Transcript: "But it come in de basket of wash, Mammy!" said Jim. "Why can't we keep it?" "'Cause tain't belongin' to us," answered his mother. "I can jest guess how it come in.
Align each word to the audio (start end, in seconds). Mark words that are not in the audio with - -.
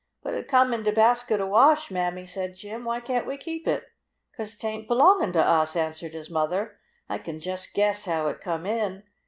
"But 0.23 0.33
it 0.33 0.47
come 0.47 0.73
in 0.73 0.81
de 0.81 0.91
basket 0.91 1.39
of 1.39 1.49
wash, 1.49 1.91
Mammy!" 1.91 2.25
said 2.25 2.55
Jim. 2.55 2.85
"Why 2.85 2.99
can't 2.99 3.27
we 3.27 3.37
keep 3.37 3.67
it?" 3.67 3.83
"'Cause 4.35 4.55
tain't 4.55 4.87
belongin' 4.87 5.31
to 5.33 5.43
us," 5.45 5.75
answered 5.75 6.15
his 6.15 6.27
mother. 6.27 6.79
"I 7.07 7.19
can 7.19 7.39
jest 7.39 7.75
guess 7.75 8.05
how 8.05 8.25
it 8.25 8.41
come 8.41 8.65
in. 8.65 9.03